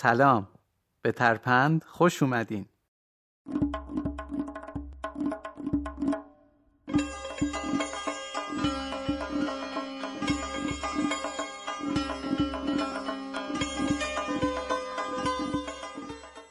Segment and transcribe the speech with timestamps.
[0.00, 0.48] سلام.
[1.02, 2.66] به ترپند خوش اومدین.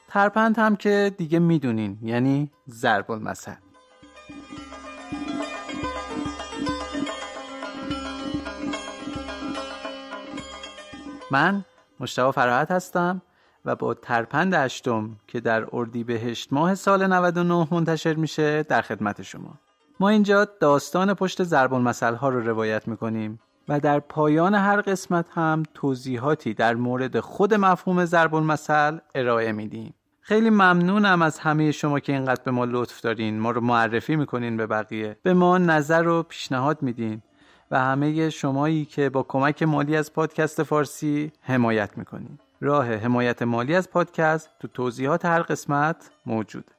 [0.08, 3.56] ترپند هم که دیگه می‌دونین یعنی ضرب المثل
[11.32, 11.66] من
[12.00, 13.22] مشتاق فراحت هستم.
[13.68, 19.54] و با ترپند هشتم که در اردیبهشت ماه سال 99 منتشر میشه در خدمت شما.
[20.00, 23.40] ما اینجا داستان پشت ضرب المثل ها رو روایت می‌کنیم
[23.70, 29.94] و در پایان هر قسمت هم توضیحاتی در مورد خود مفهوم ضرب المثل ارائه میدیم.
[30.22, 33.40] خیلی ممنونم از همه شما که اینقدر به ما لطف دارین.
[33.40, 35.18] ما رو معرفی می‌کنین به بقیه.
[35.24, 37.22] به ما نظر و پیشنهاد میدین.
[37.72, 42.40] و همه شمایی که با کمک مالی از پادکست فارسی حمایت می‌کنین.
[42.62, 46.72] راه حمایت مالی از پادکست تو توضیحات هر قسمت موجود.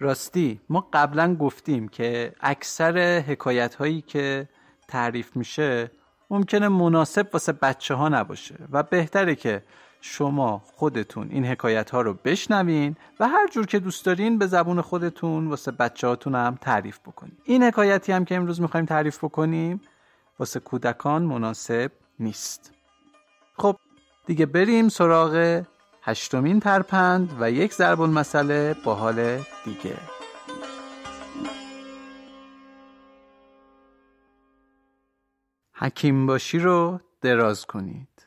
[0.00, 4.48] راستی ما قبلا گفتیم که اکثر حکایت هایی که
[4.88, 5.90] تعریف میشه
[6.30, 9.62] ممکنه مناسب واسه بچه ها نباشه و بهتره که
[10.00, 14.80] شما خودتون این حکایت ها رو بشنوین و هر جور که دوست دارین به زبون
[14.80, 17.36] خودتون واسه بچه هاتون هم تعریف بکنین.
[17.44, 19.80] این حکایتی هم که امروز می‌خوایم تعریف بکنیم
[20.38, 22.81] واسه کودکان مناسب نیست.
[24.26, 25.62] دیگه بریم سراغ
[26.02, 29.96] هشتمین ترپند و یک ضرب المثل با حال دیگه.
[35.72, 38.26] حکیم باشی رو دراز کنید.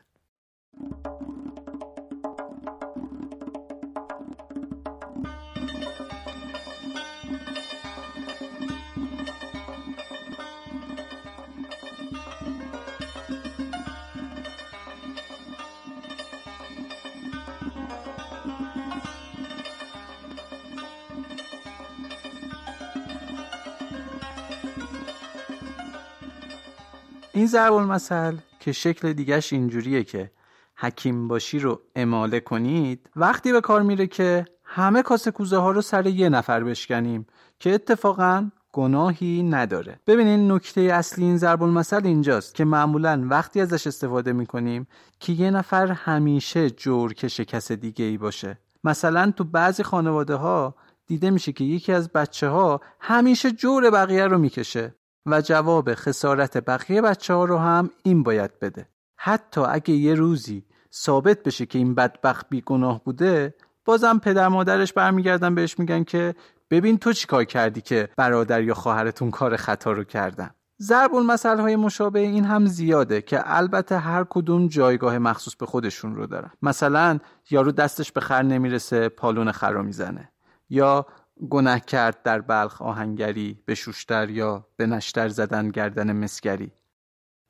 [27.36, 30.30] این ضرب المثل که شکل دیگهش اینجوریه که
[30.76, 35.82] حکیم باشی رو اماله کنید وقتی به کار میره که همه کاسه کوزه ها رو
[35.82, 37.26] سر یه نفر بشکنیم
[37.60, 40.00] که اتفاقا گناهی نداره.
[40.06, 44.86] ببینین نکته اصلی این ضرب المثل اینجاست که معمولا وقتی ازش استفاده می‌کنیم
[45.20, 48.58] که یه نفر همیشه جور کش کس دیگه ای باشه.
[48.84, 50.74] مثلا تو بعضی خانواده ها
[51.06, 54.94] دیده میشه که یکی از بچه ها همیشه جور بقیه رو می‌کشه.
[55.26, 58.88] و جواب خسارت بقیه بچه ها رو هم این باید بده.
[59.16, 60.64] حتی اگه یه روزی
[60.94, 63.54] ثابت بشه که این بدبخت بیگناه بوده
[63.84, 66.34] بازم پدر مادرش برمیگردن بهش میگن که
[66.70, 70.50] ببین تو چیکار کردی که برادر یا خواهرتون کار خطا رو کردن.
[70.82, 76.14] ضرب المثل های مشابه این هم زیاده که البته هر کدوم جایگاه مخصوص به خودشون
[76.14, 76.50] رو دارن.
[76.62, 77.18] مثلا
[77.50, 80.32] یارو دستش به خر نمی‌رسه پالون خر رو می‌زنه.
[80.70, 81.06] یا
[81.50, 86.72] گناه کرد در بلخ آهنگری به شوشتر یا به نشتر زدن گردن مسگری.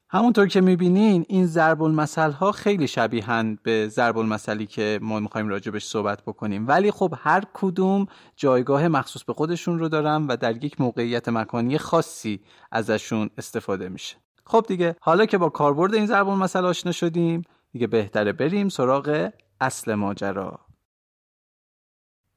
[0.08, 5.48] همونطور که می‌بینین این ضرب المثل ها خیلی شبیهند به ضرب المثلی که ما می‌خوایم
[5.48, 6.68] راجبش صحبت بکنیم.
[6.68, 8.06] ولی خب هر کدوم
[8.36, 12.40] جایگاه مخصوص به خودشون رو دارن و در یک موقعیت مکانی خاصی
[12.72, 14.16] ازشون استفاده میشه.
[14.46, 17.42] خب دیگه حالا که با کاربرد این ضرب المثل آشنا شدیم
[17.72, 19.30] دیگه بهتره بریم سراغ
[19.60, 20.65] اصل ماجرا.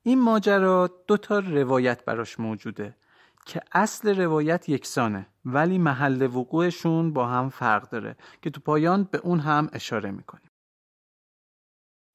[0.04, 2.96] این ماجرا دو تا روایت براش موجوده
[3.46, 9.18] که اصل روایت یکسانه ولی محل وقوعشون با هم فرق داره که تو پایان به
[9.18, 10.52] اون هم اشاره می‌کنیم.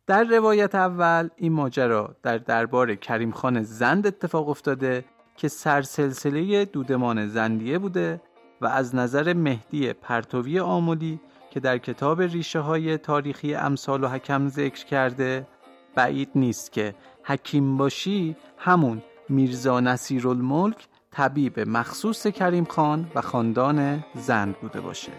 [0.07, 5.05] در روایت اول این ماجرا در دربار کریم خان زند اتفاق افتاده
[5.37, 8.21] که سرسلسله دودمان زندیه بوده
[8.61, 11.21] و از نظر مهدی پرتوی آمولی
[11.51, 15.47] که در کتاب ریشه های تاریخی امثال و حکم ذکر کرده
[15.95, 16.95] بعید نیست که
[17.27, 25.13] حکیم باشی همون میرزا نصیر الملک طبیب مخصوص کریم خان و خاندان زند بوده باشه.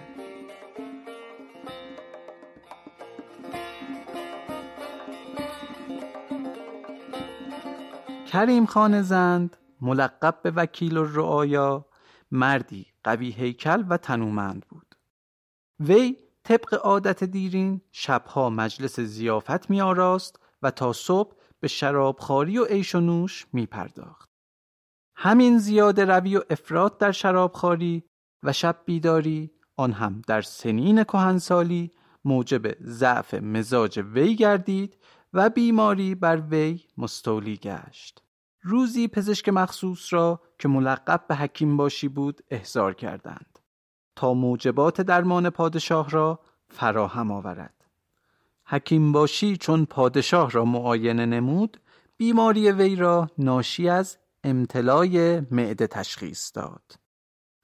[8.27, 11.85] کریم خان زند ملقب به وکیل الرعایا
[12.31, 14.95] مردی قوی هیکل و تنومند بود.
[15.79, 21.35] وی طبق عادت دیرین شبها مجلس زیافت می آراست و تا صبح
[21.65, 24.29] به شرابخواری و عیش و نوش می پرداخت.
[25.15, 28.03] همین زیاده روی و افراد در شرابخواری
[28.44, 31.91] و شب بیداری آن هم در سنین کهنسالی
[32.25, 34.97] موجب ضعف مزاج وی گردید
[35.33, 38.23] و بیماری بر وی مستولی گشت.
[38.62, 43.59] روزی پزشک مخصوص را که ملقب به حکیم باشی بود احضار کردند
[44.15, 46.39] تا موجبات درمان پادشاه را
[46.69, 47.84] فراهم آورد
[48.67, 51.81] حکیم باشی چون پادشاه را معاینه نمود
[52.17, 56.95] بیماری وی را ناشی از امتلای معده تشخیص داد.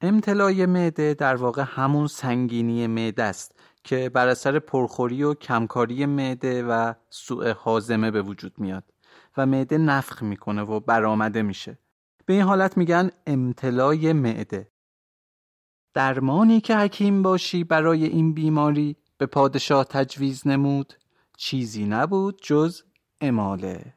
[0.01, 6.63] امتلای معده در واقع همون سنگینی معده است که بر اثر پرخوری و کمکاری معده
[6.63, 8.83] و سوء حازمه به وجود میاد
[9.37, 11.77] و معده نفخ می‌کنه و برآمده میشه.
[12.25, 14.71] به این حالت میگن امتلای معده.
[15.93, 20.93] درمانی که حکیم باشی برای این بیماری به پادشاه تجویز نمود
[21.37, 22.83] چیزی نبود جز
[23.21, 23.93] اماله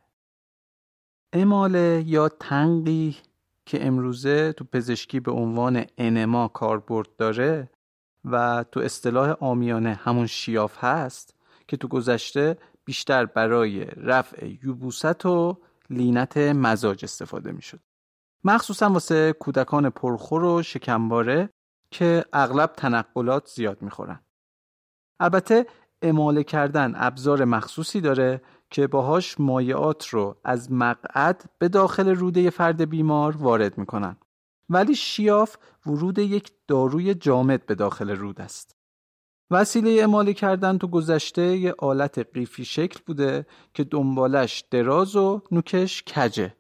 [1.33, 3.17] اماله یا تنقی
[3.67, 7.71] که امروزه تو پزشکی به عنوان انما کاربرد داره
[8.25, 11.35] و تو اصطلاح آمیانه همون شیاف هست
[11.69, 15.59] که تو گذشته بیشتر برای رفع یوبوست و
[15.91, 17.81] لینت مزاج استفاده می شد.
[18.45, 21.51] مخصوصا واسه کودکان پرخور و شکمباره
[21.91, 24.24] که اغلب تنقلات زیاد می‌خورن.
[25.21, 25.67] البته
[26.03, 28.41] اماله کردن ابزار مخصوصی داره
[28.71, 34.17] که باهاش مایعات رو از مقعد به داخل روده فرد بیمار وارد می‌کنن.
[34.71, 35.57] ولی شیاف
[35.87, 38.77] ورود یک داروی جامد به داخل رود است.
[39.51, 46.03] وسیله اماله کردن تو گذشته یه آلت قیفی شکل بوده که دنبالش دراز و نوکش
[46.03, 46.55] کجه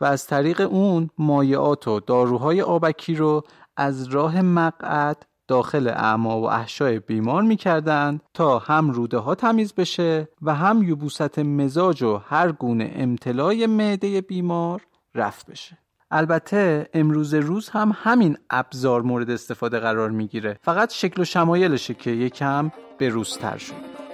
[0.00, 3.42] و از طریق اون مایعات و داروهای آبکی رو
[3.76, 10.28] از راه مقعد داخل اعما و احشای بیمار می‌کردند تا هم روده ها تمیز بشه
[10.42, 14.82] و هم یبوست مزاج و هر گونه امتلای معده بیمار
[15.14, 15.78] رفت بشه.
[16.10, 20.58] البته امروز روز هم همین ابزار مورد استفاده قرار می‌گیره.
[20.62, 24.07] فقط شکل و شمایلشه که یکم به روزتر شد.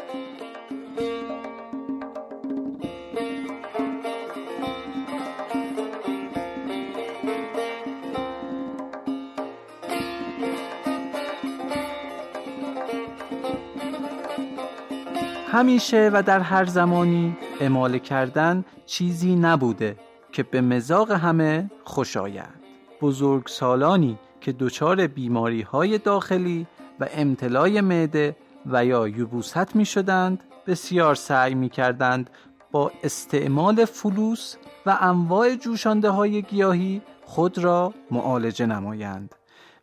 [15.54, 19.96] همیشه و در هر زمانی اماله کردن چیزی نبوده
[20.32, 22.64] که به مزاق همه خوش آید.
[23.00, 26.66] بزرگ سالانی که دچار بیماری های داخلی
[27.00, 32.30] و امتلای معده و یا یبوست می شدند بسیار سعی می کردند
[32.72, 34.56] با استعمال فلوس
[34.86, 39.34] و انواع جوشانده های گیاهی خود را معالجه نمایند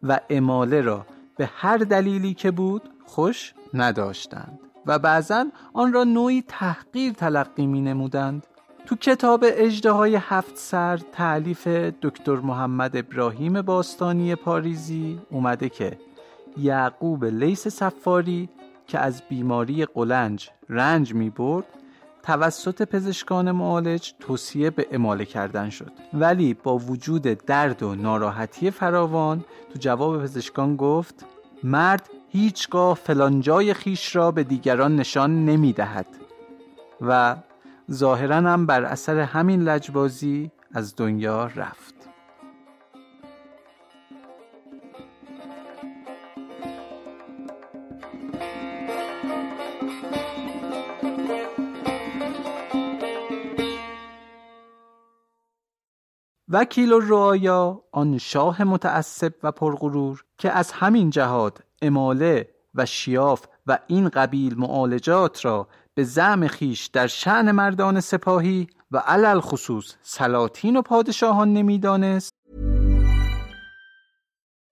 [0.03, 1.05] و اماله را
[1.37, 4.70] به هر دلیلی که بود خوش نداشتند.
[4.85, 8.47] و بعضا آن را نوعی تحقیر تلقی می نمودند.
[8.85, 11.67] تو کتاب اجده های هفت سر تعلیف
[12.01, 15.97] دکتر محمد ابراهیم باستانی پاریزی اومده که
[16.57, 18.49] یعقوب لیس سفاری
[18.87, 21.65] که از بیماری قلنج رنج می برد
[22.23, 25.91] توسط پزشکان معالج توصیه به اماله کردن شد.
[26.13, 31.25] ولی با وجود درد و ناراحتی فراوان تو جواب پزشکان گفت
[31.63, 36.07] مرد هیچگاه فلانجای خیش را به دیگران نشان نمی دهد
[37.01, 37.35] و
[37.91, 41.95] ظاهرا هم بر اثر همین لجبازی از دنیا رفت.
[56.49, 63.79] وکیل رعایا آن شاه متعصب و پرغرور که از همین جهاد اماله و شیاف و
[63.87, 70.77] این قبیل معالجات را به زعم خیش در شعن مردان سپاهی و علل خصوص سلاطین
[70.77, 72.31] و پادشاهان نمی‌دانست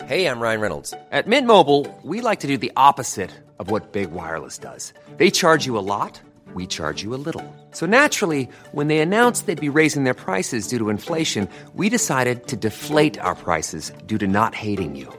[0.07, 0.91] Hey, I'm Ryan Reynolds.
[1.11, 4.93] At Mint Mobile, we like to do the opposite of what Big Wireless does.
[5.17, 6.19] They charge you a lot,
[6.55, 7.45] we charge you a little.
[7.71, 12.47] So naturally, when they announced they'd be raising their prices due to inflation, we decided
[12.47, 15.18] to deflate our prices due to not hating you.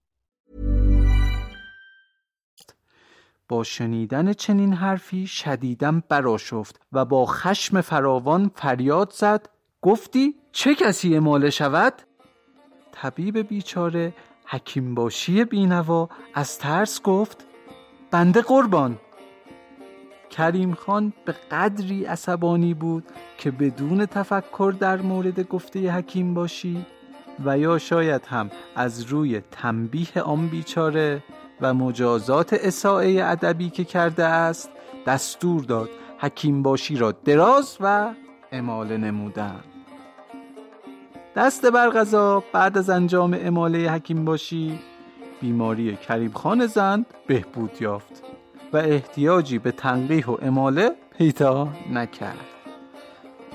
[3.51, 9.49] با شنیدن چنین حرفی شدیدم براشفت و با خشم فراوان فریاد زد
[9.81, 11.93] گفتی چه کسی اماله شود؟
[12.91, 14.13] طبیب بیچاره
[14.45, 17.45] حکیم باشی بینوا از ترس گفت
[18.11, 18.97] بنده قربان
[20.29, 23.03] کریم خان به قدری عصبانی بود
[23.37, 26.85] که بدون تفکر در مورد گفته حکیم باشی
[27.45, 31.23] و یا شاید هم از روی تنبیه آن بیچاره
[31.61, 34.69] و مجازات اساعه ادبی که کرده است
[35.07, 38.13] دستور داد حکیم باشی را دراز و
[38.51, 39.59] اماله نمودن.
[41.35, 44.79] دست بر غذا بعد از انجام اماله حکیم باشی
[45.41, 48.23] بیماری کریم خان زند بهبود یافت
[48.73, 52.37] و احتیاجی به تنقیح و اماله پیدا نکرد.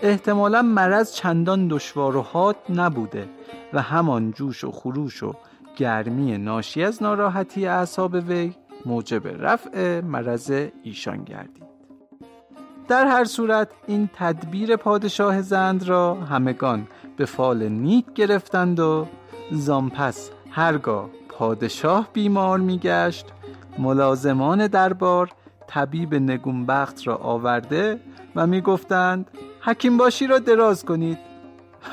[0.02, 3.28] احتمالا مرض چندان دشوار و حاد نبوده
[3.72, 5.34] و همان جوش و خروش و
[5.76, 8.52] گرمی ناشی از ناراحتی اعصاب وی
[8.86, 11.66] موجب رفع مرض ایشان گردید.
[12.88, 19.06] در هر صورت این تدبیر پادشاه زند را همگان به فال نیک گرفتند و
[19.52, 23.26] زامپس هرگاه پادشاه بیمار میگشت
[23.78, 25.30] ملازمان دربار
[25.66, 28.00] طبیب نگونبخت را آورده
[28.36, 29.30] و می‌گفتند
[29.60, 31.18] حکیم باشی را دراز کنید.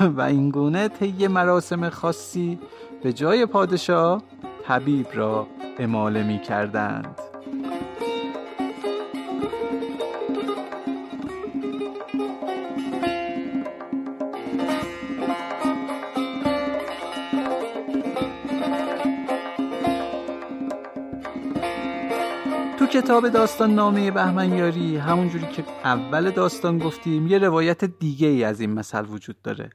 [0.16, 2.58] و اینگونه طی مراسم خاصی
[3.04, 4.22] به جای پادشاه
[4.62, 5.46] طبیب را
[5.78, 7.20] اماله می کردند.
[22.78, 28.60] تو کتاب داستان نامه بهمنیاری همونجوری که اول داستان گفتیم یه روایت دیگه ای از
[28.60, 29.70] این مثل وجود داره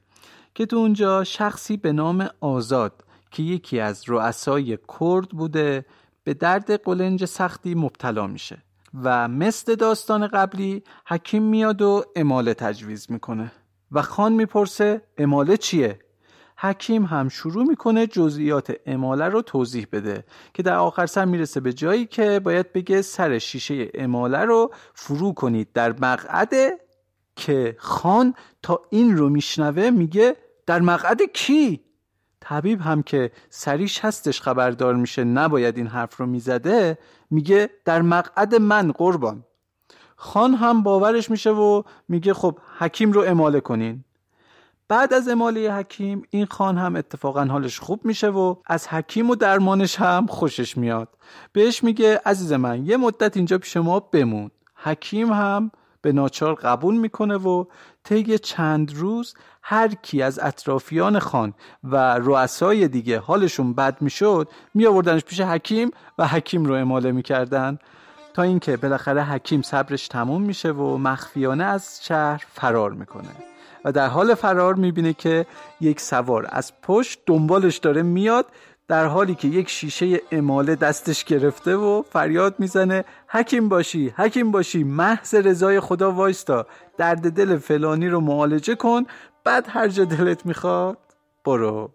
[0.56, 5.86] که تو اونجا شخصی به نام آزاد که یکی از رؤسای کرد بوده
[6.24, 8.58] به درد قلنج سختی مبتلا میشه
[9.04, 13.52] و مثل داستان قبلی حکیم میاد و اماله تجویز می‌کنه
[13.92, 16.00] و خان می‌پرسه اماله چیه؟
[16.58, 21.74] حکیم هم شروع می‌کنه جزئیات اماله رو توضیح بده که در آخر سر می‌رسه به
[21.74, 26.54] جایی که باید بگه سر شیشه اماله رو فرو کنید در مقعد
[27.36, 31.89] که خان تا این رو میشنوه میگه در مقعد کی؟
[32.42, 36.98] طبیب هم که سریش هستش خبردار میشه نباید این حرف رو می‌زده
[37.30, 39.44] میگه در مقعد من قربان.
[40.16, 44.04] خان هم باورش میشه و میگه خب حکیم رو اماله کنین.
[44.88, 49.36] بعد از اماله حکیم این خان هم اتفاقا حالش خوب میشه و از حکیم و
[49.36, 51.08] درمانش هم خوشش میاد.
[51.54, 54.52] بهش میگه عزیز من یه مدت اینجا پیش ما بمون.
[54.76, 57.66] حکیم هم به ناچار قبول می‌کنه و
[58.04, 61.54] طی چند روز هر کی از اطرافیان خان
[61.84, 67.80] و رؤسای دیگه حالشون بد می‌شد می آوردنش پیش حکیم و حکیم رو اماله می‌کردن.
[68.34, 73.30] تا اینکه بالاخره حکیم صبرش تموم میشه و مخفیانه از شهر فرار می‌کنه.
[73.86, 75.46] و در حال فرار می‌بینه که
[75.82, 78.46] یک سوار از پشت دنبالش داره میاد
[78.90, 84.84] در حالی که یک شیشه اماله دستش گرفته و فریاد می‌زنه حکیم باشی حکیم باشی
[84.84, 86.66] محض رضای خدا وایستا
[86.98, 89.06] درد دل فلانی رو معالجه کن
[89.44, 90.98] بعد هر جا دلت می‌خواد
[91.46, 91.92] برو.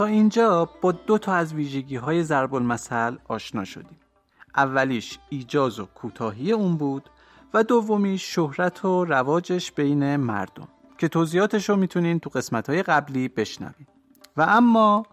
[0.00, 3.98] تا اینجا با دو تا از ویژگی های ضرب المثل آشنا شدیم.
[4.56, 7.10] اولیش ایجاز و کوتاهی اون بود
[7.54, 13.28] و دومیش شهرت و رواجش بین مردم که توضیحاتش رو می‌تونین تو قسمت های قبلی
[13.28, 13.86] بشنوین.
[14.36, 15.06] و اما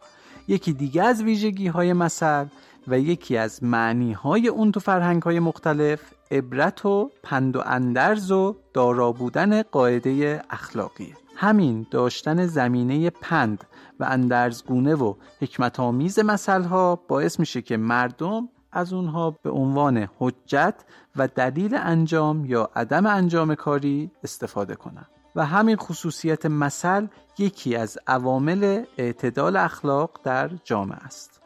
[0.48, 2.46] یکی دیگه از ویژگی های مثل
[2.88, 6.02] و یکی از معنی های اون تو فرهنگ های مختلف
[6.32, 13.64] عبرت و پند و اندرز و دارا بودن قاعده اخلاقی همین داشتن زمینه پند
[14.00, 20.10] و اندرزگونه و حکمت آمیز مثل ها باعث میشه که مردم از اونها به عنوان
[20.20, 20.76] حجت
[21.16, 27.98] و دلیل انجام یا عدم انجام کاری استفاده کنند و همین خصوصیت مثل یکی از
[28.08, 31.42] عوامل اعتدال اخلاق در جامعه است.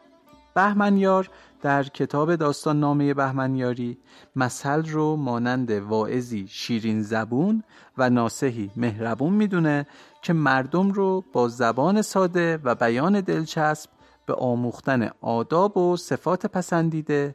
[0.54, 1.30] بهمنیار
[1.62, 3.98] در کتاب داستان نامه بهمنیاری
[4.36, 7.62] مثل رو مانند واعظی شیرین زبون
[7.98, 9.86] و ناسهی مهربون می‌دونه
[10.22, 13.90] که مردم رو با زبان ساده و بیان دلچسب
[14.26, 17.34] به آموختن آداب و صفات پسندیده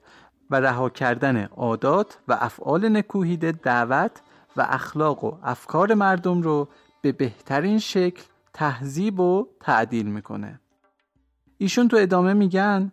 [0.50, 4.22] و رها کردن عادات و افعال نکوهیده دعوت
[4.58, 6.68] و اخلاق و افکار مردم رو
[7.02, 10.60] به بهترین شکل تهذیب و تعدیل می‌کنه.
[11.58, 12.92] ایشون تو ادامه میگن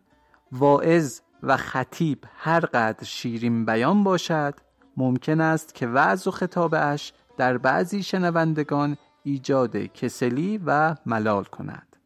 [0.52, 4.54] واعظ و خطیب هر قدر شیرین بیان باشد
[4.96, 11.96] ممکن است که وعظ و خطابش در بعضی شنوندگان ایجاد کسلی و ملال کند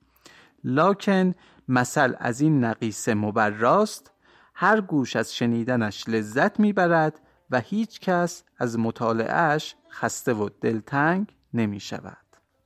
[0.65, 1.35] لکن
[1.69, 4.11] مثل از این نقیصه مبراست
[4.55, 11.81] هر گوش از شنیدنش لذت می‌برد و هیچ کس از مطالعهش خسته و دلتنگ نمی
[11.81, 12.17] شود.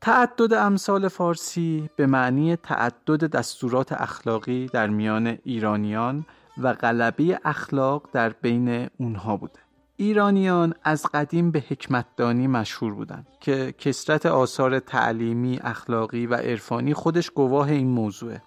[0.01, 6.27] تعدد امثال فارسی به معنی تعدد دستورات اخلاقی در میان ایرانیان
[6.59, 9.59] و غلبه اخلاق در بین اونها بوده.
[9.97, 17.31] ایرانیان از قدیم به حکمتدانی مشهور بودند که کسرت آثار تعلیمی، اخلاقی و عرفانی خودش
[17.31, 18.43] گواه این موضوعه.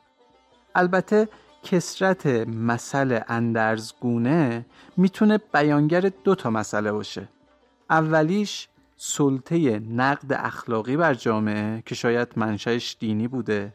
[0.75, 1.29] البته
[1.63, 4.65] کسرت مسئله اندرزگونه
[4.97, 7.27] می‌تونه بیانگر دو تا مسئله باشه
[7.89, 13.73] اولیش سلطه نقد اخلاقی بر جامعه که شاید منشأش دینی بوده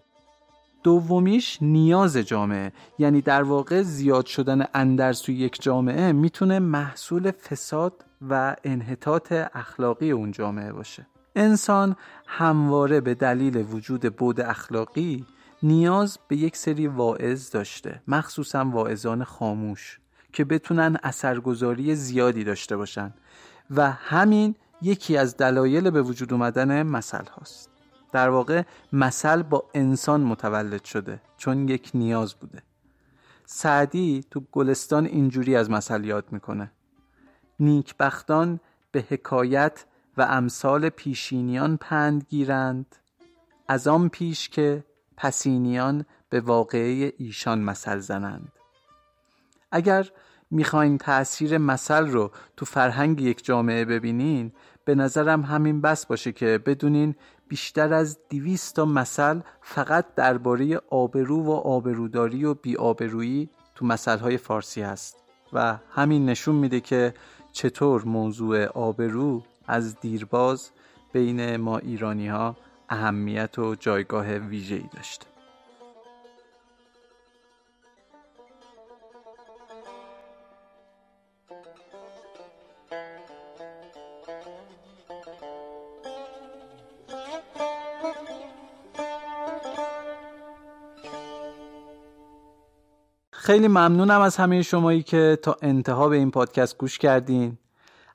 [0.82, 2.72] دومیش نیاز جامعه.
[2.98, 10.10] یعنی در واقع زیاد شدن اندرز توی یک جامعه می‌تونه محصول فساد و انحطاط اخلاقی
[10.10, 11.06] اون جامعه باشه.
[11.36, 15.26] انسان همواره به دلیل وجود بود اخلاقی
[15.62, 20.00] نیاز به یک سری واعظ داشته مخصوصا واعظان خاموش
[20.32, 23.14] که بتونن اثرگذاری زیادی داشته باشن.
[23.70, 27.69] و همین یکی از دلایل به وجود اومدن مثل هاست.
[28.12, 32.62] در واقع مثل با انسان متولد شده چون یک نیاز بوده.
[33.44, 36.72] سعدی تو گلستان اینجوری از مثل یاد می‌کنه.
[37.60, 38.60] نیکبختان
[38.92, 39.84] به حکایت
[40.16, 42.96] و امثال پیشینیان پند گیرند
[43.68, 44.84] از آن پیش که
[45.16, 48.52] پسینیان به واقعه ایشان مثل زنند.
[49.72, 50.10] اگر
[50.50, 54.52] می‌خواین تأثیر مثل رو تو فرهنگ یک جامعه ببینین
[54.84, 57.14] به نظرم همین بس باشه که بدونین
[57.48, 64.82] بیشتر از دیویست تا مثل فقط درباره آبرو و آبروداری و بیآبرویی تو مثلهای فارسی
[64.82, 65.16] هست.
[65.52, 67.14] و همین نشون میده که
[67.52, 70.70] چطور موضوع آبرو از دیرباز
[71.12, 72.56] بین ما ایرانی ها
[72.88, 75.29] اهمیت و جایگاه ویژه‌ای داشته.
[93.50, 97.58] خیلی ممنونم از همه شمایی که تا انتها به این پادکست گوش کردین.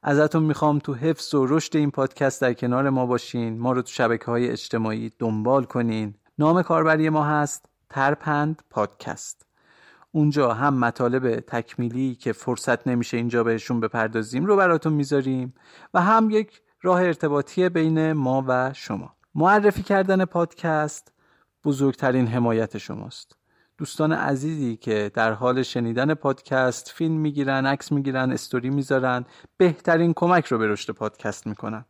[0.04, 3.60] ازتون می‌خوام تو حفظ و رشد این پادکست در کنار ما باشین.
[3.60, 6.14] ما رو تو شبکه های اجتماعی دنبال کنین.
[6.40, 9.46] نام کاربری ما هست ترپند پادکست.
[10.12, 15.54] اونجا هم مطالب تکمیلی که فرصت نمیشه اینجا بهشون بپردازیم رو براتون می‌ذاریم
[15.94, 19.16] و هم یک راه ارتباطی بین ما و شما.
[19.36, 21.12] معرفی کردن پادکست
[21.66, 23.36] بزرگترین حمایت شماست.
[23.78, 29.26] دوستان عزیزی که در حال شنیدن پادکست فیلم می‌گیرن عکس می‌گیرن استوری می‌ذارن
[29.58, 31.86] بهترین کمک رو به رشد پادکست می‌کنن.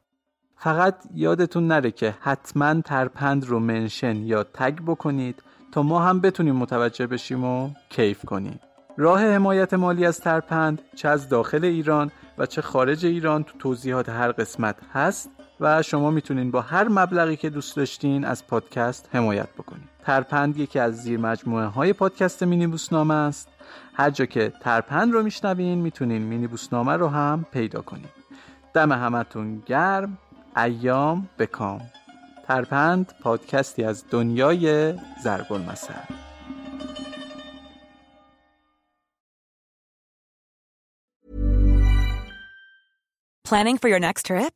[0.58, 6.56] فقط یادتون نره که حتما ترپند رو منشن یا تگ بکنید تا ما هم بتونیم
[6.56, 8.60] متوجه بشیم و کیف کنیم.
[8.98, 14.10] راه حمایت مالی از ترپند چه از داخل ایران و چه خارج ایران تو توضیحات
[14.10, 15.30] هر قسمت هست.
[15.60, 20.80] و شما می‌تونین با هر مبلغی که دوست داشتین از پادکست حمایت بکنید ترپند یکی
[20.80, 23.48] از زیر مجموعه های پادکست مینی بوسنامه است.
[23.94, 28.10] هر جا که ترپند رو میشنوین می‌تونین مینی بوسنامه رو هم پیدا کنید
[28.74, 30.18] دم همتون گرم
[30.58, 31.82] ایام بکام
[32.48, 35.94] ترپند پادکستی از دنیای ضرب المثل
[43.50, 44.56] Planning for your next trip?